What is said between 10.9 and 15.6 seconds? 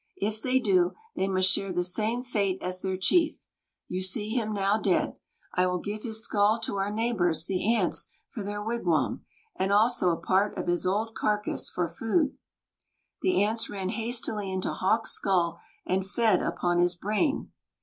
carcass for food." The ants ran hastily into Hawk's skull,